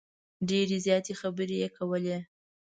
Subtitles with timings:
[0.49, 2.17] ډیرې زیاتې خبرې یې کولې.